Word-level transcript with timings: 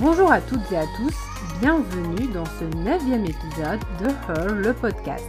Bonjour 0.00 0.30
à 0.30 0.40
toutes 0.40 0.70
et 0.70 0.76
à 0.76 0.86
tous, 0.96 1.16
bienvenue 1.60 2.32
dans 2.32 2.44
ce 2.44 2.64
neuvième 2.76 3.24
épisode 3.24 3.80
de 4.00 4.06
Her, 4.06 4.54
le 4.54 4.72
podcast. 4.72 5.26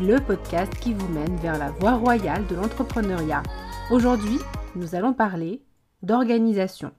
Le 0.00 0.16
podcast 0.18 0.72
qui 0.80 0.94
vous 0.94 1.08
mène 1.08 1.36
vers 1.36 1.58
la 1.58 1.70
voie 1.72 1.96
royale 1.96 2.46
de 2.46 2.54
l'entrepreneuriat. 2.54 3.42
Aujourd'hui, 3.90 4.38
nous 4.74 4.94
allons 4.94 5.12
parler 5.12 5.60
d'organisation. 6.02 6.92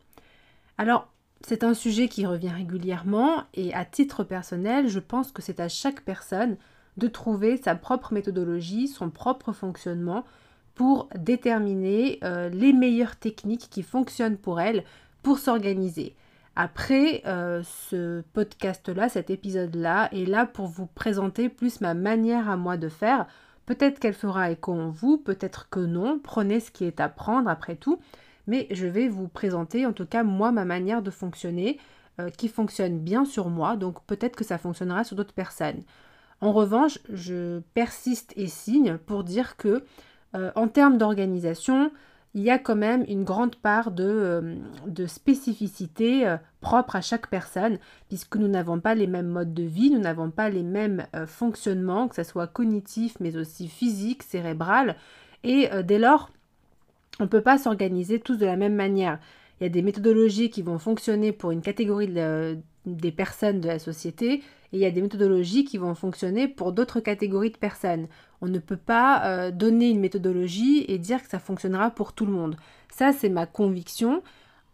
Alors, 0.78 1.08
c'est 1.42 1.63
un 1.63 1.74
sujet 1.74 2.08
qui 2.08 2.28
revient 2.28 2.51
régulièrement 2.51 3.46
et 3.56 3.74
à 3.74 3.84
titre 3.84 4.24
personnel, 4.24 4.88
je 4.88 4.99
pense 4.99 5.31
que 5.31 5.42
c'est 5.42 5.60
à 5.60 5.70
chaque 5.70 6.02
personne 6.02 6.56
de 6.97 7.08
trouver 7.08 7.58
sa 7.58 7.74
propre 7.74 8.13
méthodologie, 8.13 8.88
son 8.88 9.10
propre 9.10 9.54
fonctionnement 9.54 10.24
pour 10.76 11.10
déterminer 11.18 12.20
euh, 12.24 12.49
les 12.49 12.74
meilleures 12.74 13.15
techniques 13.15 13.70
qui 13.72 13.81
fonctionnent 13.81 14.38
pour 14.38 14.62
elle 14.62 14.84
pour 15.24 15.40
s'organiser. 15.40 16.16
Après, 16.60 17.22
euh, 17.28 17.62
ce 17.62 18.22
podcast-là, 18.34 19.10
cet 19.10 19.30
épisode-là, 19.30 20.10
est 20.12 20.26
là 20.26 20.48
pour 20.48 20.66
vous 20.66 20.88
présenter 20.88 21.50
plus 21.50 21.82
ma 21.82 21.94
manière 21.94 22.50
à 22.50 22.58
moi 22.58 22.78
de 22.78 22.90
faire. 22.90 23.28
Peut-être 23.68 24.00
qu'elle 24.00 24.16
fera 24.16 24.50
écho 24.50 24.74
en 24.74 24.90
vous, 24.90 25.20
peut-être 25.20 25.70
que 25.70 25.80
non. 25.80 26.18
Prenez 26.18 26.60
ce 26.60 26.72
qui 26.72 26.86
est 26.86 27.00
à 27.00 27.10
prendre 27.10 27.48
après 27.48 27.76
tout. 27.76 28.00
Mais 28.48 28.66
je 28.72 28.88
vais 28.88 29.08
vous 29.08 29.28
présenter 29.28 29.86
en 29.86 29.94
tout 29.94 30.08
cas 30.08 30.24
moi 30.24 30.52
ma 30.52 30.66
manière 30.66 31.04
de 31.04 31.12
fonctionner 31.12 31.80
euh, 32.20 32.32
qui 32.32 32.48
fonctionne 32.48 32.98
bien 32.98 33.24
sur 33.24 33.50
moi. 33.50 33.76
Donc 33.76 34.04
peut-être 34.08 34.36
que 34.36 34.44
ça 34.44 34.58
fonctionnera 34.58 35.04
sur 35.04 35.16
d'autres 35.16 35.36
personnes. 35.36 35.84
En 36.42 36.54
revanche, 36.54 36.98
je 37.14 37.60
persiste 37.76 38.34
et 38.36 38.48
signe 38.48 38.98
pour 38.98 39.24
dire 39.24 39.58
que 39.58 39.84
euh, 40.34 40.52
en 40.55 40.68
termes 40.68 40.98
d'organisation, 40.98 41.92
il 42.38 42.44
y 42.44 42.52
a 42.52 42.59
quand 42.59 42.76
même 42.76 43.04
une 43.08 43.23
grande 43.23 43.55
part 43.55 43.90
de, 43.90 44.04
euh, 44.05 45.08
spécificité 45.08 46.27
euh, 46.27 46.38
propre 46.62 46.96
à 46.96 47.02
chaque 47.02 47.32
personne, 47.32 47.80
puisque 48.10 48.36
nous 48.36 48.48
n'avons 48.48 48.80
pas 48.80 48.93
les 48.93 49.07
mêmes 49.07 49.27
modes 49.27 49.55
de 49.55 49.63
vie, 49.63 49.90
nous 49.90 49.98
n'avons 49.98 50.30
pas 50.30 50.48
les 50.52 50.62
mêmes 50.62 51.08
euh, 51.15 51.26
fonctionnements, 51.26 52.08
que 52.08 52.13
ce 52.13 52.21
soit 52.21 52.46
cognitif, 52.46 53.15
mais 53.20 53.35
aussi 53.38 53.68
physique, 53.68 54.21
cérébral. 54.21 54.98
Et 55.43 55.70
dès 55.84 55.98
lors, 55.98 56.30
on 57.20 57.24
ne 57.24 57.30
peut 57.30 57.41
pas 57.41 57.58
s'organiser 57.58 58.20
tous 58.20 58.35
de 58.38 58.46
la 58.46 58.58
même 58.58 58.76
manière. 58.76 59.20
Il 59.60 59.63
y 59.63 59.65
a 59.65 59.70
des 59.70 59.82
méthodologies 59.82 60.49
qui 60.49 60.62
vont 60.62 60.77
fonctionner 60.77 61.32
pour 61.32 61.52
une 61.52 61.62
catégorie 61.62 62.12
des 62.85 63.12
personnes 63.12 63.62
de 63.62 63.68
la 63.68 63.80
société 63.80 64.43
et 64.73 64.77
il 64.77 64.80
y 64.80 64.85
a 64.85 64.91
des 64.91 65.02
méthodologies 65.02 65.63
qui 65.63 65.77
vont 65.77 65.95
fonctionner 65.95 66.47
pour 66.47 66.73
d'autres 66.73 66.99
catégories 66.99 67.52
de 67.52 67.58
personnes. 67.58 68.08
On 68.41 68.47
ne 68.47 68.59
peut 68.59 68.77
pas 68.77 69.23
euh, 69.25 69.52
donner 69.52 69.89
une 69.89 69.99
méthodologie 69.99 70.85
et 70.88 70.97
dire 70.97 71.23
que 71.23 71.30
ça 71.30 71.39
fonctionnera 71.39 71.89
pour 71.89 72.13
tout 72.13 72.25
le 72.25 72.31
monde. 72.31 72.55
Ça, 72.89 73.11
c'est 73.11 73.30
ma 73.30 73.45
conviction. 73.45 74.21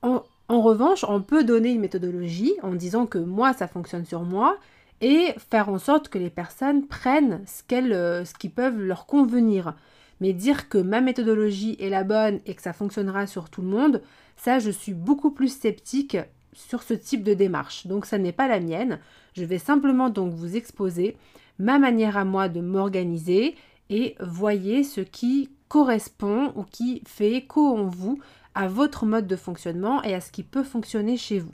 En, 0.01 0.21
revanche, 0.49 1.05
on 1.07 1.21
peut 1.21 1.43
donner 1.43 1.71
une 1.71 1.79
méthodologie 1.79 2.53
en 2.61 2.73
disant 2.73 3.05
que 3.05 3.17
moi, 3.17 3.53
ça 3.53 3.67
fonctionne 3.67 4.05
sur 4.05 4.23
moi 4.23 4.57
et 5.01 5.33
faire 5.49 5.69
en 5.69 5.79
sorte 5.79 6.09
que 6.09 6.17
les 6.17 6.29
personnes 6.29 6.87
prennent 6.87 7.41
ce, 7.45 7.63
euh, 7.71 8.23
qui 8.37 8.49
peuvent 8.49 8.79
leur 8.79 9.05
convenir. 9.05 9.75
Mais 10.19 10.33
dire 10.33 10.69
que 10.69 10.77
ma 10.77 11.01
méthodologie 11.01 11.77
est 11.79 11.89
la 11.89 12.03
bonne 12.03 12.39
et 12.45 12.55
que 12.55 12.61
ça 12.61 12.73
fonctionnera 12.73 13.27
sur 13.27 13.49
tout 13.49 13.61
le 13.61 13.67
monde, 13.67 14.01
ça, 14.35 14.59
je 14.59 14.71
suis 14.71 14.93
beaucoup 14.93 15.31
plus 15.31 15.53
sceptique 15.53 16.17
sur 16.53 16.83
ce 16.83 16.93
type 16.93 17.23
de 17.23 17.33
démarche. 17.33 17.87
Donc, 17.87 18.05
ça 18.05 18.17
n'est 18.17 18.31
pas 18.31 18.47
la 18.47 18.59
mienne. 18.59 18.99
Je 19.35 19.45
vais 19.45 19.57
simplement 19.57 20.09
donc 20.09 20.33
vous 20.33 20.55
exposer 20.55 21.17
ma 21.59 21.79
manière 21.79 22.17
à 22.17 22.25
moi 22.25 22.49
de 22.49 22.61
m'organiser 22.61 23.55
et 23.89 24.15
voyez 24.19 24.83
ce 24.83 25.01
qui 25.01 25.49
correspond 25.67 26.51
ou 26.55 26.63
qui 26.63 27.01
fait 27.05 27.33
écho 27.33 27.75
en 27.75 27.85
vous 27.85 28.19
à 28.55 28.67
votre 28.67 29.05
mode 29.05 29.27
de 29.27 29.35
fonctionnement 29.35 30.03
et 30.03 30.13
à 30.13 30.21
ce 30.21 30.31
qui 30.31 30.43
peut 30.43 30.63
fonctionner 30.63 31.17
chez 31.17 31.39
vous. 31.39 31.51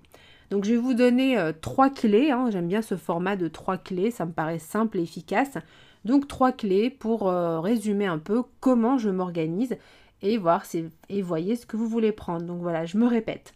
Donc 0.50 0.66
je 0.66 0.72
vais 0.72 0.78
vous 0.78 0.94
donner 0.94 1.38
euh, 1.38 1.54
trois 1.54 1.90
clés, 1.90 2.32
hein. 2.32 2.50
j'aime 2.52 2.68
bien 2.68 2.82
ce 2.82 2.98
format 2.98 3.36
de 3.36 3.48
trois 3.48 3.78
clés, 3.78 4.12
ça 4.12 4.26
me 4.26 4.32
paraît 4.32 4.60
simple 4.60 4.98
et 4.98 5.04
efficace. 5.04 5.58
Donc 6.06 6.28
trois 6.28 6.52
clés 6.52 6.90
pour 6.90 7.30
euh, 7.30 7.60
résumer 7.60 8.08
un 8.08 8.18
peu 8.18 8.44
comment 8.60 8.98
je 8.98 9.10
m'organise 9.10 9.78
et 10.22 10.38
voir 10.38 10.66
si, 10.66 10.86
et 11.08 11.22
voyez 11.22 11.56
ce 11.56 11.66
que 11.66 11.78
vous 11.78 11.88
voulez 11.88 12.12
prendre. 12.12 12.46
Donc 12.46 12.62
voilà, 12.62 12.86
je 12.86 12.98
me 12.98 13.08
répète. 13.08 13.54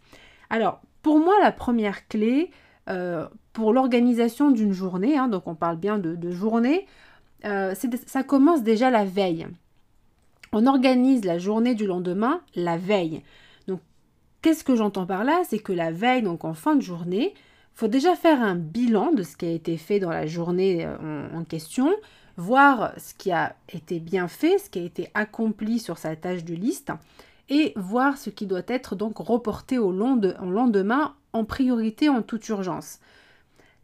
Alors 0.50 0.80
pour 1.02 1.18
moi 1.18 1.34
la 1.42 1.52
première 1.52 2.06
clé, 2.08 2.50
euh, 2.88 3.26
pour 3.54 3.72
l'organisation 3.72 4.50
d'une 4.50 4.72
journée, 4.72 5.16
hein, 5.16 5.28
donc 5.28 5.46
on 5.46 5.54
parle 5.54 5.76
bien 5.76 5.96
de, 5.96 6.30
journée, 6.30 6.86
euh, 7.46 7.74
ça 8.04 8.22
commence 8.22 8.62
déjà 8.62 8.90
la 8.90 9.04
veille. 9.04 9.46
On 10.52 10.66
organise 10.66 11.24
la 11.24 11.38
journée 11.38 11.74
du 11.74 11.86
lendemain 11.86 12.42
la 12.56 12.76
veille. 12.76 13.22
Donc, 13.68 13.80
qu'est-ce 14.42 14.64
que 14.64 14.74
j'entends 14.74 15.06
par 15.06 15.24
là? 15.24 15.40
C'est 15.48 15.60
que 15.60 15.72
la 15.72 15.92
veille, 15.92 16.22
donc 16.22 16.44
en 16.44 16.54
fin 16.54 16.74
de 16.74 16.82
journée, 16.82 17.32
il 17.32 17.78
faut 17.78 17.88
déjà 17.88 18.16
faire 18.16 18.42
un 18.42 18.56
bilan 18.56 19.12
de 19.12 19.22
ce 19.22 19.36
qui 19.36 19.46
a 19.46 19.50
été 19.50 19.76
fait 19.76 20.00
dans 20.00 20.10
la 20.10 20.26
journée 20.26 20.84
euh, 20.84 21.28
en, 21.32 21.44
question, 21.44 21.94
voir 22.36 22.92
ce 22.98 23.14
qui 23.14 23.30
a 23.30 23.54
été 23.72 24.00
bien 24.00 24.26
fait, 24.26 24.58
ce 24.58 24.68
qui 24.68 24.80
a 24.80 24.82
été 24.82 25.10
accompli 25.14 25.78
sur 25.78 25.96
sa 25.96 26.16
tâche 26.16 26.44
de 26.44 26.54
liste, 26.54 26.90
et 27.48 27.72
voir 27.76 28.18
ce 28.18 28.30
qui 28.30 28.46
doit 28.46 28.62
être 28.66 28.96
donc 28.96 29.18
reporté 29.18 29.78
au 29.78 29.92
lendemain 29.92 31.14
en 31.32 31.44
priorité 31.44 32.08
en 32.08 32.22
toute 32.22 32.48
urgence. 32.48 32.98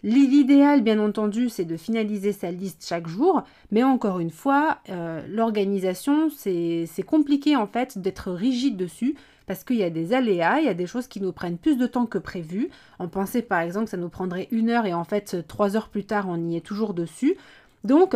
L'idéal, 0.02 0.82
bien 0.82 0.98
entendu, 0.98 1.48
c'est 1.48 1.64
de 1.64 1.76
finaliser 1.76 2.32
sa 2.32 2.50
liste 2.50 2.86
chaque 2.86 3.06
jour, 3.06 3.42
mais 3.70 3.82
encore 3.82 4.18
une 4.18 4.30
fois, 4.30 4.78
euh, 4.88 5.20
l'organisation, 5.28 6.30
c'est 6.30 7.04
compliqué 7.06 7.56
en 7.56 7.66
fait 7.66 7.98
d'être 7.98 8.30
rigide 8.30 8.76
dessus 8.76 9.14
parce 9.46 9.64
qu'il 9.64 9.76
y 9.76 9.82
a 9.82 9.90
des 9.90 10.12
aléas, 10.12 10.60
il 10.60 10.66
y 10.66 10.68
a 10.68 10.74
des 10.74 10.86
choses 10.86 11.08
qui 11.08 11.20
nous 11.20 11.32
prennent 11.32 11.58
plus 11.58 11.76
de 11.76 11.86
temps 11.86 12.06
que 12.06 12.18
prévu. 12.18 12.70
On 12.98 13.08
pensait 13.08 13.42
par 13.42 13.60
exemple 13.60 13.86
que 13.86 13.90
ça 13.90 13.96
nous 13.96 14.08
prendrait 14.08 14.48
une 14.52 14.70
heure 14.70 14.86
et 14.86 14.94
en 14.94 15.04
fait 15.04 15.46
trois 15.46 15.76
heures 15.76 15.88
plus 15.88 16.04
tard, 16.04 16.26
on 16.28 16.48
y 16.48 16.56
est 16.56 16.60
toujours 16.60 16.94
dessus. 16.94 17.36
Donc, 17.84 18.14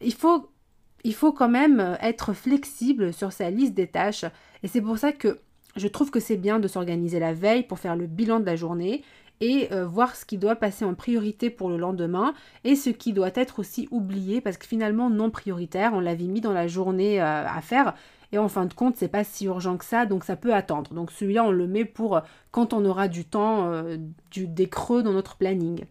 il 0.00 0.14
faut, 0.14 0.48
il 1.04 1.14
faut 1.14 1.32
quand 1.32 1.48
même 1.48 1.98
être 2.00 2.32
flexible 2.32 3.12
sur 3.12 3.32
sa 3.32 3.50
liste 3.50 3.74
des 3.74 3.88
tâches 3.88 4.24
et 4.62 4.68
c'est 4.68 4.80
pour 4.80 4.98
ça 4.98 5.12
que 5.12 5.40
je 5.76 5.88
trouve 5.88 6.10
que 6.10 6.20
c'est 6.20 6.36
bien 6.36 6.58
de 6.58 6.68
s'organiser 6.68 7.18
la 7.18 7.32
veille 7.32 7.62
pour 7.62 7.78
faire 7.78 7.96
le 7.96 8.06
bilan 8.06 8.40
de 8.40 8.46
la 8.46 8.56
journée 8.56 9.02
et 9.42 9.72
euh, 9.72 9.84
voir 9.84 10.14
ce 10.14 10.24
qui 10.24 10.38
doit 10.38 10.54
passer 10.54 10.84
en 10.84 10.94
priorité 10.94 11.50
pour 11.50 11.68
le 11.68 11.76
lendemain 11.76 12.32
et 12.62 12.76
ce 12.76 12.90
qui 12.90 13.12
doit 13.12 13.32
être 13.34 13.58
aussi 13.58 13.88
oublié 13.90 14.40
parce 14.40 14.56
que 14.56 14.66
finalement 14.66 15.10
non 15.10 15.30
prioritaire, 15.30 15.94
on 15.94 16.00
l'avait 16.00 16.28
mis 16.28 16.40
dans 16.40 16.52
la 16.52 16.68
journée 16.68 17.20
euh, 17.20 17.44
à 17.44 17.60
faire 17.60 17.94
et 18.30 18.38
en 18.38 18.48
fin 18.48 18.66
de 18.66 18.72
compte, 18.72 18.96
c'est 18.96 19.08
pas 19.08 19.24
si 19.24 19.46
urgent 19.46 19.76
que 19.76 19.84
ça, 19.84 20.06
donc 20.06 20.22
ça 20.22 20.36
peut 20.36 20.54
attendre. 20.54 20.94
Donc 20.94 21.10
celui-là, 21.10 21.44
on 21.44 21.50
le 21.50 21.66
met 21.66 21.84
pour 21.84 22.18
euh, 22.18 22.20
quand 22.52 22.72
on 22.72 22.84
aura 22.84 23.08
du 23.08 23.24
temps, 23.24 23.70
du, 24.30 24.46
des 24.46 24.68
creux 24.68 25.02
dans 25.02 25.12
notre 25.12 25.36
planning. 25.36 25.84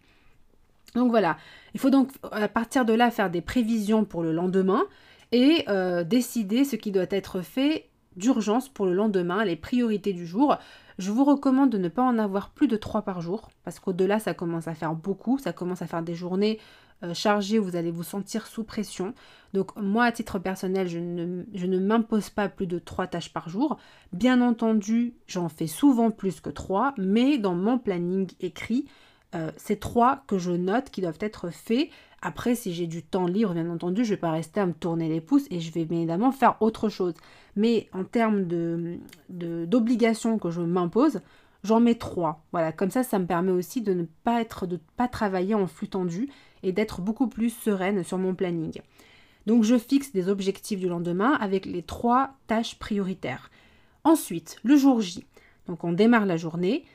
Donc 0.95 1.09
voilà, 1.09 1.35
il 1.73 1.79
faut 1.79 1.89
donc 1.89 2.09
à 2.31 2.47
partir 2.47 2.85
de 2.85 2.93
là 2.93 3.11
faire 3.11 3.29
des 3.29 3.41
prévisions 3.41 4.05
pour 4.05 4.23
le 4.23 4.31
lendemain 4.31 4.83
et 5.31 5.65
décider 6.05 6.65
ce 6.65 6.75
qui 6.75 6.91
doit 6.91 7.05
être 7.09 7.41
fait 7.41 7.89
d'urgence 8.15 8.69
pour 8.69 8.85
le 8.85 8.93
lendemain, 8.93 9.43
les 9.43 9.55
priorités 9.55 10.13
du 10.13 10.25
jour. 10.25 10.57
Je 11.01 11.09
vous 11.09 11.23
recommande 11.23 11.71
de 11.71 11.79
ne 11.79 11.87
pas 11.87 12.03
en 12.03 12.19
avoir 12.19 12.51
plus 12.51 12.67
de 12.67 12.77
3 12.77 13.01
par 13.01 13.21
jour, 13.21 13.49
parce 13.63 13.79
qu'au-delà, 13.79 14.19
ça 14.19 14.35
commence 14.35 14.67
à 14.67 14.75
faire 14.75 14.93
beaucoup, 14.93 15.39
ça 15.39 15.51
commence 15.51 15.81
à 15.81 15.87
faire 15.87 16.03
des 16.03 16.13
journées 16.13 16.59
euh, 17.01 17.15
chargées 17.15 17.57
où 17.57 17.63
vous 17.63 17.75
allez 17.75 17.89
vous 17.89 18.03
sentir 18.03 18.45
sous 18.45 18.63
pression. 18.63 19.15
Donc 19.53 19.75
moi, 19.75 20.03
à 20.03 20.11
titre 20.11 20.37
personnel, 20.37 20.87
je 20.87 20.99
ne, 20.99 21.43
je 21.55 21.65
ne 21.65 21.79
m'impose 21.79 22.29
pas 22.29 22.49
plus 22.49 22.67
de 22.67 22.77
3 22.77 23.07
tâches 23.07 23.33
par 23.33 23.49
jour. 23.49 23.79
Bien 24.13 24.41
entendu, 24.41 25.15
j'en 25.25 25.49
fais 25.49 25.65
souvent 25.65 26.11
plus 26.11 26.39
que 26.39 26.51
3, 26.51 26.93
mais 26.99 27.39
dans 27.39 27.55
mon 27.55 27.79
planning 27.79 28.29
écrit, 28.39 28.85
euh, 29.33 29.51
c'est 29.57 29.79
3 29.79 30.23
que 30.27 30.37
je 30.37 30.51
note 30.51 30.91
qui 30.91 31.01
doivent 31.01 31.17
être 31.19 31.49
faits 31.49 31.89
après, 32.21 32.53
si 32.53 32.73
j'ai 32.73 32.85
du 32.85 33.01
temps 33.01 33.25
libre, 33.25 33.53
bien 33.53 33.69
entendu, 33.69 34.05
je 34.05 34.11
ne 34.11 34.15
vais 34.15 34.21
pas 34.21 34.31
rester 34.31 34.59
à 34.59 34.67
me 34.67 34.73
tourner 34.73 35.09
les 35.09 35.21
pouces 35.21 35.47
et 35.49 35.59
je 35.59 35.71
vais 35.71 35.85
bien 35.85 35.99
évidemment 35.99 36.31
faire 36.31 36.55
autre 36.61 36.87
chose. 36.87 37.15
Mais 37.55 37.89
en 37.93 38.03
termes 38.03 38.45
de, 38.45 38.99
d'obligations 39.29 40.37
que 40.37 40.51
je 40.51 40.61
m'impose, 40.61 41.21
j'en 41.63 41.79
mets 41.79 41.95
trois. 41.95 42.43
Voilà, 42.51 42.71
comme 42.71 42.91
ça, 42.91 43.01
ça 43.01 43.17
me 43.17 43.25
permet 43.25 43.51
aussi 43.51 43.81
de 43.81 43.93
ne 43.93 44.05
pas 44.23 44.39
être, 44.39 44.67
de 44.67 44.79
pas 44.97 45.07
travailler 45.07 45.55
en 45.55 45.65
flux 45.65 45.87
tendu 45.87 46.29
et 46.61 46.71
d'être 46.71 47.01
beaucoup 47.01 47.27
plus 47.27 47.49
sereine 47.49 48.03
sur 48.03 48.19
mon 48.19 48.35
planning. 48.35 48.79
Donc, 49.47 49.63
je 49.63 49.79
fixe 49.79 50.11
des 50.11 50.29
objectifs 50.29 50.79
du 50.79 50.87
lendemain 50.87 51.33
avec 51.39 51.65
les 51.65 51.81
trois 51.81 52.35
tâches 52.45 52.77
prioritaires. 52.77 53.49
Ensuite, 54.03 54.57
le 54.63 54.75
jour 54.75 55.01
J. 55.01 55.25
Donc, 55.67 55.83
on 55.83 55.91
démarre 55.91 56.27
la 56.27 56.37
journée. 56.37 56.85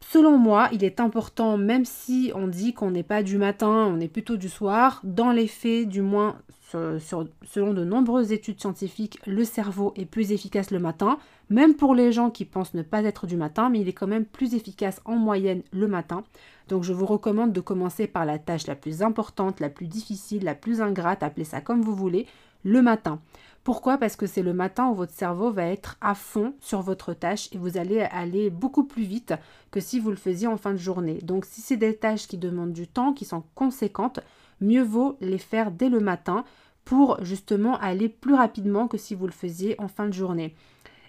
Selon 0.00 0.38
moi, 0.38 0.68
il 0.72 0.84
est 0.84 1.00
important, 1.00 1.56
même 1.56 1.84
si 1.84 2.30
on 2.34 2.46
dit 2.46 2.74
qu'on 2.74 2.90
n'est 2.90 3.02
pas 3.02 3.22
du 3.22 3.38
matin, 3.38 3.90
on 3.90 3.98
est 3.98 4.08
plutôt 4.08 4.36
du 4.36 4.48
soir, 4.48 5.00
dans 5.04 5.32
les 5.32 5.48
faits, 5.48 5.88
du 5.88 6.02
moins 6.02 6.36
selon 6.70 7.72
de 7.72 7.84
nombreuses 7.84 8.32
études 8.32 8.60
scientifiques, 8.60 9.18
le 9.26 9.44
cerveau 9.44 9.92
est 9.96 10.04
plus 10.04 10.32
efficace 10.32 10.70
le 10.70 10.80
matin, 10.80 11.18
même 11.48 11.74
pour 11.74 11.94
les 11.94 12.12
gens 12.12 12.30
qui 12.30 12.44
pensent 12.44 12.74
ne 12.74 12.82
pas 12.82 13.02
être 13.02 13.26
du 13.26 13.36
matin, 13.36 13.70
mais 13.70 13.80
il 13.80 13.88
est 13.88 13.92
quand 13.92 14.08
même 14.08 14.24
plus 14.24 14.54
efficace 14.54 15.00
en 15.04 15.16
moyenne 15.16 15.62
le 15.72 15.86
matin. 15.86 16.24
Donc 16.68 16.82
je 16.82 16.92
vous 16.92 17.06
recommande 17.06 17.52
de 17.52 17.60
commencer 17.60 18.08
par 18.08 18.24
la 18.24 18.38
tâche 18.38 18.66
la 18.66 18.74
plus 18.74 19.02
importante, 19.02 19.60
la 19.60 19.70
plus 19.70 19.86
difficile, 19.86 20.44
la 20.44 20.56
plus 20.56 20.80
ingrate, 20.80 21.22
appelez 21.22 21.44
ça 21.44 21.60
comme 21.60 21.82
vous 21.82 21.94
voulez, 21.94 22.26
le 22.66 22.82
matin. 22.82 23.20
Pourquoi? 23.62 23.96
Parce 23.96 24.16
que 24.16 24.26
c'est 24.26 24.42
le 24.42 24.52
matin 24.52 24.88
où 24.88 24.94
votre 24.94 25.12
cerveau 25.12 25.50
va 25.50 25.66
être 25.66 25.96
à 26.00 26.14
fond 26.14 26.54
sur 26.60 26.82
votre 26.82 27.14
tâche 27.14 27.48
et 27.52 27.58
vous 27.58 27.78
allez 27.78 28.00
aller 28.00 28.50
beaucoup 28.50 28.84
plus 28.84 29.04
vite 29.04 29.34
que 29.70 29.80
si 29.80 30.00
vous 30.00 30.10
le 30.10 30.16
faisiez 30.16 30.48
en 30.48 30.56
fin 30.56 30.72
de 30.72 30.76
journée. 30.76 31.18
Donc 31.22 31.44
si 31.44 31.60
c'est 31.60 31.76
des 31.76 31.96
tâches 31.96 32.26
qui 32.26 32.38
demandent 32.38 32.72
du 32.72 32.88
temps, 32.88 33.12
qui 33.12 33.24
sont 33.24 33.44
conséquentes, 33.54 34.20
mieux 34.60 34.82
vaut 34.82 35.16
les 35.20 35.38
faire 35.38 35.70
dès 35.70 35.88
le 35.88 36.00
matin 36.00 36.44
pour 36.84 37.22
justement 37.24 37.78
aller 37.78 38.08
plus 38.08 38.34
rapidement 38.34 38.88
que 38.88 38.98
si 38.98 39.14
vous 39.14 39.26
le 39.26 39.32
faisiez 39.32 39.80
en 39.80 39.88
fin 39.88 40.06
de 40.06 40.12
journée. 40.12 40.54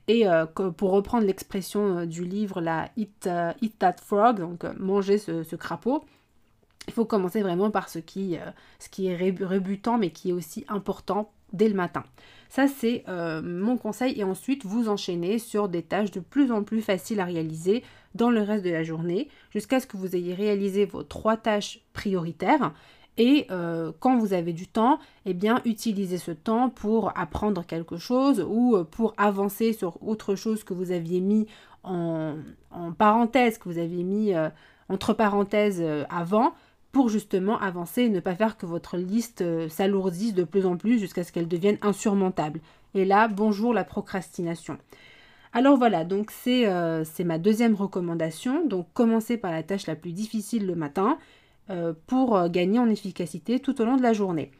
Et 0.08 0.28
euh, 0.28 0.46
pour 0.46 0.92
reprendre 0.92 1.26
l'expression 1.26 1.98
euh, 1.98 2.06
du 2.06 2.24
livre, 2.24 2.62
la 2.62 2.90
eat, 2.98 3.28
euh, 3.28 3.52
eat 3.62 3.78
that 3.80 3.96
frog, 4.02 4.40
donc 4.40 4.64
manger 4.80 5.18
ce, 5.18 5.56
crapaud, 5.56 6.06
il 6.88 6.94
faut 6.94 7.06
commencer 7.06 7.42
vraiment 7.42 7.70
par 7.70 7.90
ce 7.90 8.00
qui, 8.00 8.38
ce 8.80 8.90
qui 8.90 9.08
est 9.08 9.16
rébutant 9.16 9.98
mais 9.98 10.12
qui 10.12 10.30
est 10.30 10.34
aussi 10.34 10.66
important 10.70 11.32
dès 11.54 11.70
le 11.70 11.76
matin. 11.76 12.04
Ça, 12.50 12.68
c'est 12.68 13.04
euh, 13.08 13.42
mon 13.42 13.78
conseil. 13.78 14.20
Et 14.20 14.24
ensuite, 14.24 14.66
vous 14.66 14.90
enchaînez 14.90 15.40
sur 15.40 15.68
des 15.68 15.84
tâches 15.84 16.12
de 16.12 16.20
plus 16.20 16.52
en 16.52 16.64
plus 16.64 16.82
faciles 16.82 17.20
à 17.20 17.26
réaliser 17.26 17.84
dans 18.16 18.30
le 18.30 18.42
reste 18.42 18.64
de 18.64 18.72
la 18.72 18.84
journée, 18.84 19.30
jusqu'à 19.52 19.80
ce 19.80 19.88
que 19.88 19.98
vous 19.98 20.16
ayez 20.16 20.34
réalisé 20.34 20.86
vos 20.86 21.04
trois 21.04 21.38
tâches 21.38 21.82
prioritaires. 21.94 22.74
Et 23.18 23.48
euh, 23.52 23.92
quand 24.00 24.18
vous 24.18 24.34
avez 24.34 24.54
du 24.54 24.68
temps, 24.68 25.00
eh 25.26 25.34
bien, 25.34 25.62
utilisez 25.66 26.18
ce 26.18 26.32
temps 26.32 26.70
pour 26.70 27.18
apprendre 27.18 27.66
quelque 27.66 27.98
chose 27.98 28.46
ou 28.48 28.76
euh, 28.76 28.84
pour 28.84 29.14
avancer 29.18 29.74
sur 29.74 30.02
autre 30.04 30.36
chose 30.36 30.64
que 30.64 30.74
vous 30.74 30.92
aviez 30.92 31.20
mis 31.20 31.48
en 31.84 32.36
parenthèse, 32.98 33.58
que 33.58 33.70
vous 33.70 33.78
aviez 33.78 34.04
mis 34.04 34.34
entre 34.90 35.14
parenthèses 35.14 35.82
avant 36.10 36.54
justement 37.08 37.60
avancer 37.60 38.04
et 38.04 38.10
ne 38.10 38.20
pas 38.20 38.36
faire 38.36 38.58
que 38.58 38.66
votre 38.66 38.98
liste 38.98 39.42
euh, 39.42 39.70
s'alourdisse 39.70 40.34
de 40.34 40.44
plus 40.44 40.66
en 40.66 40.78
plus 40.78 41.00
jusqu'à 41.00 41.24
ce 41.24 41.32
qu'elle 41.32 41.48
devienne 41.48 41.78
insurmontable. 41.82 42.60
Et 42.96 43.06
là, 43.06 43.28
bonjour 43.28 43.74
la 43.74 43.84
procrastination. 43.84 44.78
Alors 45.54 45.78
voilà, 45.78 46.04
donc 46.04 46.32
euh, 46.48 47.04
c'est 47.06 47.24
ma 47.24 47.38
deuxième 47.38 47.76
recommandation. 47.76 48.66
Donc 48.66 48.88
commencez 48.94 49.38
par 49.38 49.52
la 49.52 49.64
tâche 49.64 49.88
la 49.88 49.96
plus 49.96 50.12
difficile 50.12 50.66
le 50.66 50.76
matin 50.76 51.18
euh, 51.70 51.94
pour 52.08 52.50
gagner 52.50 52.80
en 52.80 52.90
efficacité 52.90 53.60
tout 53.60 53.80
au 53.82 53.86
long 53.86 53.98
de 53.98 54.04
la 54.04 54.14
journée. 54.14 54.52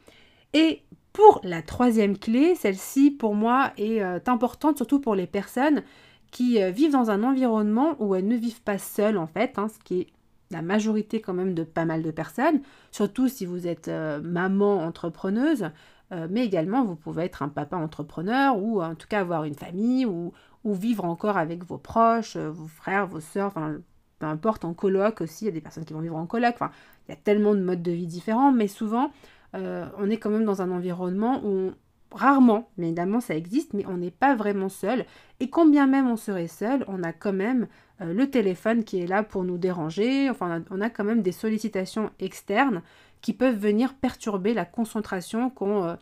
Et 0.54 0.82
pour 1.12 1.40
la 1.42 1.62
troisième 1.62 2.16
clé, 2.16 2.54
celle-ci 2.54 3.10
pour 3.10 3.34
moi 3.34 3.72
est 3.76 4.00
importante 4.28 4.76
surtout 4.76 5.00
pour 5.00 5.14
les 5.14 5.26
personnes 5.26 5.82
qui 6.30 6.62
vivent 6.70 6.92
dans 6.92 7.10
un 7.10 7.24
environnement 7.24 7.96
où 7.98 8.14
elles 8.14 8.26
ne 8.26 8.36
vivent 8.36 8.62
pas 8.62 8.78
seules 8.78 9.18
en 9.18 9.26
fait, 9.26 9.58
hein, 9.58 9.68
ce 9.68 9.78
qui 9.84 10.00
est 10.00 10.06
la 10.50 10.62
majorité 10.62 11.20
quand 11.20 11.34
même 11.34 11.54
de 11.54 11.62
pas 11.62 11.84
mal 11.84 12.02
de 12.02 12.10
personnes, 12.10 12.60
surtout 12.90 13.28
si 13.28 13.46
vous 13.46 13.66
êtes 13.66 13.88
euh, 13.88 14.20
maman 14.22 14.78
entrepreneuse, 14.78 15.70
euh, 16.12 16.26
mais 16.30 16.44
également 16.44 16.84
vous 16.84 16.96
pouvez 16.96 17.24
être 17.24 17.42
un 17.42 17.48
papa 17.48 17.76
entrepreneur 17.76 18.56
ou 18.56 18.82
en 18.82 18.94
tout 18.94 19.08
cas 19.08 19.20
avoir 19.20 19.44
une 19.44 19.54
famille 19.54 20.06
ou, 20.06 20.32
ou 20.64 20.74
vivre 20.74 21.04
encore 21.04 21.36
avec 21.36 21.64
vos 21.64 21.78
proches, 21.78 22.36
euh, 22.36 22.50
vos 22.50 22.68
frères, 22.68 23.06
vos 23.06 23.20
soeurs, 23.20 23.48
enfin 23.48 23.76
peu 24.18 24.26
importe, 24.26 24.64
en 24.64 24.74
coloc 24.74 25.20
aussi, 25.20 25.44
il 25.44 25.46
y 25.46 25.50
a 25.50 25.52
des 25.52 25.60
personnes 25.60 25.84
qui 25.84 25.92
vont 25.92 26.00
vivre 26.00 26.16
en 26.16 26.26
coloc, 26.26 26.54
enfin 26.54 26.70
il 27.06 27.12
y 27.12 27.14
a 27.14 27.16
tellement 27.16 27.54
de 27.54 27.60
modes 27.60 27.82
de 27.82 27.92
vie 27.92 28.06
différents, 28.06 28.52
mais 28.52 28.68
souvent 28.68 29.12
on 29.54 30.10
est 30.10 30.18
quand 30.18 30.28
même 30.28 30.44
dans 30.44 30.60
un 30.60 30.70
environnement 30.70 31.40
où 31.42 31.72
rarement, 32.12 32.68
mais 32.76 32.86
évidemment 32.86 33.20
ça 33.20 33.34
existe, 33.34 33.74
mais 33.74 33.84
on 33.86 33.96
n'est 33.96 34.10
pas 34.10 34.34
vraiment 34.34 34.68
seul. 34.68 35.04
Et 35.40 35.50
combien 35.50 35.86
même 35.86 36.08
on 36.08 36.16
serait 36.16 36.48
seul, 36.48 36.84
on 36.88 37.02
a 37.02 37.12
quand 37.12 37.32
même 37.32 37.68
euh, 38.00 38.12
le 38.12 38.30
téléphone 38.30 38.84
qui 38.84 39.00
est 39.00 39.06
là 39.06 39.22
pour 39.22 39.44
nous 39.44 39.58
déranger. 39.58 40.30
Enfin, 40.30 40.62
on 40.70 40.80
a, 40.80 40.90
quand 40.90 41.04
même 41.04 41.22
des 41.22 41.32
sollicitations 41.32 42.10
externes 42.18 42.82
qui 43.20 43.32
peuvent 43.32 43.58
venir 43.58 43.94
perturber 43.94 44.54
la 44.54 44.64
concentration 44.64 45.50
qu'on 45.50 45.96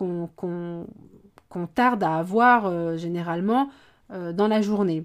euh, 0.00 1.66
tarde 1.74 2.02
à 2.02 2.16
avoir 2.16 2.66
euh, 2.66 2.96
généralement 2.96 3.70
dans 4.10 4.48
la 4.48 4.60
journée. 4.60 5.02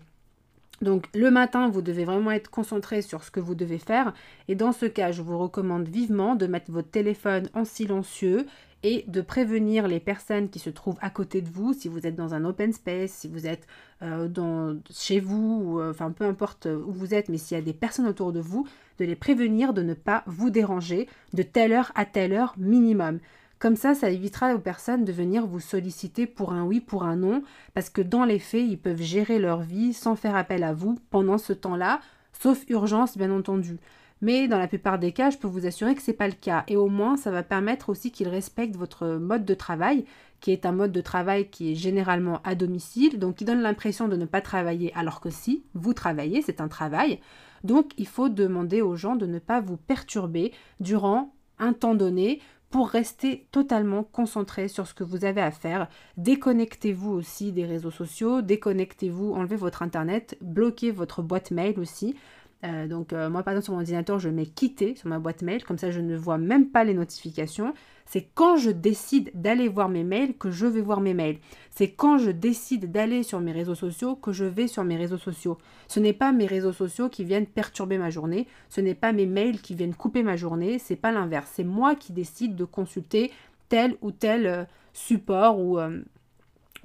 Donc 0.81 1.07
le 1.13 1.31
matin, 1.31 1.69
vous 1.69 1.81
devez 1.81 2.03
vraiment 2.03 2.31
être 2.31 2.49
concentré 2.49 3.01
sur 3.01 3.23
ce 3.23 3.31
que 3.31 3.39
vous 3.39 3.55
devez 3.55 3.77
faire. 3.77 4.13
Et 4.47 4.55
dans 4.55 4.71
ce 4.71 4.85
cas, 4.85 5.11
je 5.11 5.21
vous 5.21 5.37
recommande 5.37 5.87
vivement 5.87 6.35
de 6.35 6.47
mettre 6.47 6.69
votre 6.71 6.89
téléphone 6.89 7.49
en 7.53 7.65
silencieux 7.65 8.45
et 8.83 9.03
de 9.07 9.21
prévenir 9.21 9.87
les 9.87 9.99
personnes 9.99 10.49
qui 10.49 10.59
se 10.59 10.69
trouvent 10.69 10.97
à 11.01 11.09
côté 11.09 11.41
de 11.41 11.49
vous, 11.49 11.73
si 11.73 11.87
vous 11.87 12.07
êtes 12.07 12.15
dans 12.15 12.33
un 12.33 12.45
open 12.45 12.71
space, 12.71 13.11
si 13.11 13.27
vous 13.27 13.45
êtes 13.45 13.67
euh, 14.01 14.75
chez 14.91 15.19
vous, 15.19 15.61
ou, 15.63 15.79
euh, 15.79 15.91
enfin 15.91 16.11
peu 16.11 16.25
importe 16.25 16.65
où 16.65 16.91
vous 16.91 17.13
êtes, 17.13 17.29
mais 17.29 17.37
s'il 17.37 17.57
y 17.57 17.59
a 17.59 17.63
des 17.63 17.73
personnes 17.73 18.07
autour 18.07 18.31
de 18.31 18.39
vous, 18.39 18.67
de 18.99 19.05
les 19.05 19.15
prévenir 19.15 19.73
de 19.73 19.81
ne 19.81 19.93
pas 19.93 20.23
vous 20.27 20.49
déranger 20.49 21.07
de 21.33 21.43
telle 21.43 21.73
heure 21.73 21.91
à 21.95 22.05
telle 22.05 22.33
heure 22.33 22.53
minimum. 22.57 23.19
Comme 23.59 23.75
ça, 23.75 23.93
ça 23.93 24.09
évitera 24.09 24.55
aux 24.55 24.59
personnes 24.59 25.03
de 25.03 25.11
venir 25.11 25.45
vous 25.45 25.59
solliciter 25.59 26.25
pour 26.25 26.53
un 26.53 26.63
oui, 26.63 26.79
pour 26.79 27.03
un 27.03 27.17
non, 27.17 27.43
parce 27.73 27.89
que 27.89 28.01
dans 28.01 28.23
les 28.23 28.39
faits, 28.39 28.65
ils 28.65 28.77
peuvent 28.77 29.01
gérer 29.01 29.37
leur 29.37 29.59
vie 29.59 29.93
sans 29.93 30.15
faire 30.15 30.37
appel 30.37 30.63
à 30.63 30.73
vous 30.73 30.97
pendant 31.09 31.37
ce 31.37 31.51
temps-là, 31.51 31.99
sauf 32.31 32.63
urgence 32.69 33.17
bien 33.17 33.31
entendu. 33.31 33.77
Mais 34.21 34.47
dans 34.47 34.57
la 34.57 34.67
plupart 34.67 34.99
des 34.99 35.11
cas, 35.11 35.29
je 35.29 35.37
peux 35.37 35.47
vous 35.47 35.65
assurer 35.65 35.95
que 35.95 36.01
ce 36.01 36.11
n'est 36.11 36.17
pas 36.17 36.27
le 36.27 36.33
cas. 36.33 36.63
Et 36.67 36.75
au 36.75 36.87
moins, 36.87 37.15
ça 37.15 37.31
va 37.31 37.43
permettre 37.43 37.89
aussi 37.89 38.11
qu'ils 38.11 38.27
respectent 38.27 38.75
votre 38.75 39.17
mode 39.17 39.45
de 39.45 39.53
travail, 39.53 40.05
qui 40.41 40.51
est 40.51 40.65
un 40.65 40.71
mode 40.71 40.91
de 40.91 41.01
travail 41.01 41.49
qui 41.49 41.71
est 41.71 41.75
généralement 41.75 42.41
à 42.43 42.55
domicile, 42.55 43.19
donc 43.19 43.35
qui 43.35 43.45
donne 43.45 43.61
l'impression 43.61 44.07
de 44.07 44.15
ne 44.15 44.25
pas 44.25 44.41
travailler, 44.41 44.93
alors 44.95 45.21
que 45.21 45.29
si, 45.29 45.63
vous 45.73 45.93
travaillez, 45.93 46.41
c'est 46.41 46.61
un 46.61 46.67
travail. 46.67 47.19
Donc 47.63 47.91
il 47.97 48.07
faut 48.07 48.29
demander 48.29 48.81
aux 48.81 48.95
gens 48.95 49.15
de 49.15 49.25
ne 49.25 49.39
pas 49.39 49.61
vous 49.61 49.77
perturber 49.77 50.53
durant 50.79 51.33
un 51.57 51.73
temps 51.73 51.95
donné 51.95 52.39
pour 52.69 52.89
rester 52.89 53.47
totalement 53.51 54.03
concentré 54.03 54.67
sur 54.67 54.85
ce 54.85 54.93
que 54.93 55.03
vous 55.03 55.25
avez 55.25 55.41
à 55.41 55.51
faire. 55.51 55.87
Déconnectez-vous 56.17 57.11
aussi 57.11 57.51
des 57.51 57.65
réseaux 57.65 57.91
sociaux, 57.91 58.41
déconnectez-vous, 58.41 59.33
enlevez 59.33 59.55
votre 59.55 59.81
internet, 59.81 60.37
bloquez 60.41 60.91
votre 60.91 61.23
boîte 61.23 61.51
mail 61.51 61.79
aussi. 61.79 62.15
Euh, 62.65 62.87
donc 62.87 63.13
euh, 63.13 63.29
moi 63.29 63.41
par 63.43 63.53
exemple 63.53 63.63
sur 63.63 63.73
mon 63.73 63.79
ordinateur 63.79 64.19
je 64.19 64.27
mets 64.27 64.45
quitter 64.45 64.93
sur 64.95 65.07
ma 65.07 65.17
boîte 65.19 65.43
mail, 65.43 65.63
comme 65.63 65.77
ça 65.77 65.91
je 65.91 66.01
ne 66.01 66.17
vois 66.17 66.37
même 66.37 66.69
pas 66.69 66.83
les 66.83 66.93
notifications. 66.93 67.73
C'est 68.05 68.27
quand 68.33 68.57
je 68.57 68.71
décide 68.71 69.31
d'aller 69.33 69.67
voir 69.67 69.87
mes 69.87 70.03
mails 70.03 70.35
que 70.35 70.49
je 70.49 70.65
vais 70.65 70.81
voir 70.81 70.99
mes 70.99 71.13
mails. 71.13 71.37
C'est 71.69 71.91
quand 71.91 72.17
je 72.17 72.31
décide 72.31 72.91
d'aller 72.91 73.23
sur 73.23 73.39
mes 73.39 73.51
réseaux 73.51 73.75
sociaux 73.75 74.15
que 74.15 74.31
je 74.33 74.45
vais 74.45 74.67
sur 74.67 74.83
mes 74.83 74.97
réseaux 74.97 75.19
sociaux. 75.19 75.57
Ce 75.87 75.99
n'est 75.99 76.13
pas 76.13 76.31
mes 76.31 76.47
réseaux 76.47 76.73
sociaux 76.73 77.07
qui 77.07 77.23
viennent 77.23 77.45
perturber 77.45 77.97
ma 77.97 78.09
journée, 78.09 78.47
ce 78.67 78.81
n'est 78.81 78.95
pas 78.95 79.13
mes 79.13 79.27
mails 79.27 79.61
qui 79.61 79.75
viennent 79.75 79.95
couper 79.95 80.23
ma 80.23 80.35
journée, 80.35 80.79
c'est 80.79 80.95
pas 80.95 81.11
l'inverse. 81.11 81.51
C'est 81.53 81.63
moi 81.63 81.95
qui 81.95 82.11
décide 82.11 82.55
de 82.55 82.65
consulter 82.65 83.31
tel 83.69 83.95
ou 84.01 84.11
tel 84.11 84.47
euh, 84.47 84.63
support 84.91 85.59
ou 85.59 85.79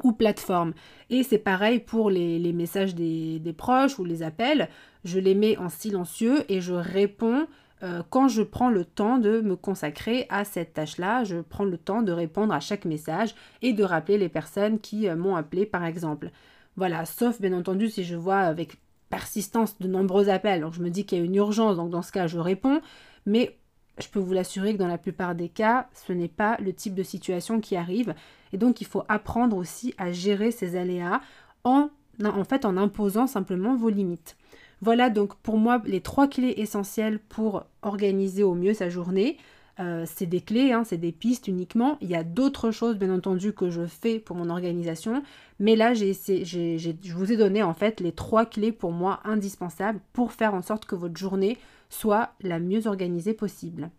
ou 0.02 0.12
plateforme. 0.12 0.72
Et 1.10 1.22
c'est 1.22 1.38
pareil 1.38 1.78
pour 1.78 2.10
les, 2.10 2.52
messages 2.52 2.94
des, 2.94 3.54
proches 3.56 3.98
ou 3.98 4.04
les 4.04 4.22
appels. 4.22 4.68
Je 5.04 5.18
les 5.18 5.34
mets 5.34 5.56
en 5.56 5.68
silencieux 5.68 6.44
et 6.48 6.60
je 6.60 6.74
réponds 6.74 7.46
euh, 7.82 8.02
quand 8.08 8.28
je 8.28 8.42
prends 8.42 8.70
le 8.70 8.84
temps 8.84 9.18
de 9.18 9.40
me 9.40 9.56
consacrer 9.56 10.26
à 10.30 10.44
cette 10.44 10.74
tâche-là. 10.74 11.24
Je 11.24 11.36
prends 11.36 11.64
le 11.64 11.76
temps 11.76 12.02
de 12.02 12.12
répondre 12.12 12.54
à 12.54 12.60
chaque 12.60 12.84
message 12.84 13.34
et 13.62 13.72
de 13.72 13.84
rappeler 13.84 14.18
les 14.18 14.28
personnes 14.28 14.78
qui 14.78 15.08
euh, 15.08 15.16
m'ont 15.16 15.36
appelé 15.36 15.66
par 15.66 15.84
exemple. 15.84 16.30
Voilà, 16.76 17.04
sauf 17.04 17.40
bien 17.40 17.52
entendu 17.52 17.88
si 17.88 18.04
je 18.04 18.16
vois 18.16 18.38
avec 18.38 18.78
persistance 19.10 19.78
de 19.78 19.86
nombreux 19.86 20.28
appels. 20.28 20.62
Donc 20.62 20.72
je 20.72 20.82
me 20.82 20.90
dis 20.90 21.04
qu'il 21.04 21.18
y 21.18 21.20
a 21.20 21.24
une 21.24 21.34
urgence, 21.36 21.76
donc 21.76 21.90
dans 21.90 22.02
ce 22.02 22.10
cas 22.10 22.26
je 22.26 22.38
réponds. 22.38 22.80
Mais 23.26 23.58
je 23.98 24.08
peux 24.08 24.18
vous 24.18 24.32
l'assurer 24.32 24.72
que 24.72 24.78
dans 24.78 24.88
la 24.88 24.98
plupart 24.98 25.34
des 25.34 25.48
cas, 25.48 25.88
ce 25.92 26.12
n'est 26.12 26.28
pas 26.28 26.56
le 26.60 26.72
type 26.72 26.94
de 26.94 27.02
situation 27.02 27.60
qui 27.60 27.76
arrive. 27.76 28.14
Et 28.52 28.58
donc, 28.58 28.80
il 28.80 28.86
faut 28.86 29.04
apprendre 29.08 29.56
aussi 29.56 29.94
à 29.98 30.12
gérer 30.12 30.50
ces 30.50 30.76
aléas 30.76 31.20
en, 31.64 31.88
en 32.22 32.44
fait, 32.44 32.64
en 32.64 32.76
imposant 32.76 33.26
simplement 33.26 33.76
vos 33.76 33.90
limites. 33.90 34.36
Voilà 34.80 35.08
donc 35.08 35.34
pour 35.36 35.56
moi 35.56 35.80
les 35.86 36.02
trois 36.02 36.28
clés 36.28 36.54
essentielles 36.58 37.18
pour 37.18 37.64
organiser 37.80 38.42
au 38.42 38.54
mieux 38.54 38.74
sa 38.74 38.90
journée. 38.90 39.38
Euh, 39.80 40.04
c'est 40.06 40.26
des 40.26 40.40
clés, 40.40 40.72
hein, 40.72 40.84
c'est 40.84 40.98
des 40.98 41.10
pistes 41.10 41.48
uniquement. 41.48 41.96
Il 42.00 42.08
y 42.08 42.14
a 42.14 42.22
d'autres 42.22 42.70
choses, 42.70 42.96
bien 42.96 43.12
entendu, 43.12 43.52
que 43.52 43.70
je 43.70 43.86
fais 43.86 44.18
pour 44.18 44.36
mon 44.36 44.50
organisation. 44.50 45.22
Mais 45.58 45.74
là, 45.74 45.94
j'ai, 45.94 46.12
je 46.12 47.14
vous 47.14 47.32
ai 47.32 47.36
donné 47.36 47.62
en 47.62 47.74
fait 47.74 48.00
les 48.00 48.12
trois 48.12 48.44
clés 48.44 48.72
pour 48.72 48.92
moi 48.92 49.20
indispensables 49.24 50.00
pour 50.12 50.32
faire 50.32 50.54
en 50.54 50.62
sorte 50.62 50.84
que 50.84 50.94
votre 50.94 51.16
journée 51.16 51.56
soit 51.88 52.32
la 52.40 52.58
mieux 52.58 52.86
organisée 52.86 53.34
possible. 53.34 53.90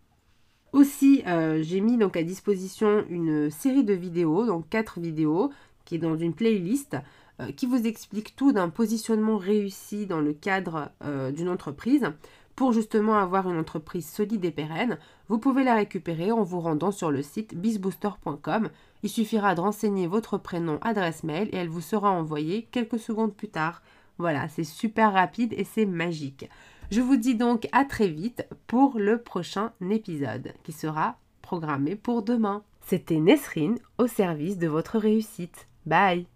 Aussi, 0.72 1.22
euh, 1.26 1.62
j'ai 1.62 1.80
mis 1.80 1.96
donc 1.96 2.16
à 2.16 2.22
disposition 2.22 3.04
une 3.08 3.50
série 3.50 3.84
de 3.84 3.94
vidéos, 3.94 4.46
donc 4.46 4.68
quatre 4.68 5.00
vidéos, 5.00 5.50
qui 5.84 5.94
est 5.94 5.98
dans 5.98 6.16
une 6.16 6.34
playlist, 6.34 6.96
euh, 7.40 7.52
qui 7.52 7.66
vous 7.66 7.86
explique 7.86 8.36
tout 8.36 8.52
d'un 8.52 8.68
positionnement 8.68 9.38
réussi 9.38 10.06
dans 10.06 10.20
le 10.20 10.32
cadre 10.32 10.90
d'une 11.32 11.48
entreprise 11.48 12.10
pour 12.56 12.72
justement 12.72 13.18
avoir 13.18 13.48
une 13.50 13.58
entreprise 13.58 14.08
solide 14.08 14.44
et 14.46 14.50
pérenne, 14.50 14.98
vous 15.28 15.38
pouvez 15.38 15.62
la 15.62 15.74
récupérer 15.74 16.32
en 16.32 16.42
vous 16.42 16.60
rendant 16.60 16.90
sur 16.90 17.10
le 17.10 17.22
site 17.22 17.54
bizbooster.com. 17.54 18.70
Il 19.02 19.10
suffira 19.10 19.54
de 19.54 19.60
renseigner 19.60 20.06
votre 20.06 20.38
prénom, 20.38 20.78
adresse 20.80 21.22
mail 21.22 21.50
et 21.52 21.56
elle 21.56 21.68
vous 21.68 21.82
sera 21.82 22.10
envoyée 22.10 22.66
quelques 22.72 22.98
secondes 22.98 23.34
plus 23.34 23.50
tard. 23.50 23.82
Voilà, 24.16 24.48
c'est 24.48 24.64
super 24.64 25.12
rapide 25.12 25.52
et 25.52 25.64
c'est 25.64 25.84
magique. 25.84 26.48
Je 26.90 27.00
vous 27.00 27.16
dis 27.16 27.34
donc 27.34 27.68
à 27.72 27.84
très 27.84 28.08
vite 28.08 28.46
pour 28.66 28.98
le 28.98 29.20
prochain 29.20 29.72
épisode 29.90 30.52
qui 30.62 30.72
sera 30.72 31.16
programmé 31.42 31.96
pour 31.96 32.22
demain. 32.22 32.62
C'était 32.80 33.18
Nesrine 33.18 33.78
au 33.98 34.06
service 34.06 34.58
de 34.58 34.68
votre 34.68 34.98
réussite. 34.98 35.66
Bye 35.84 36.26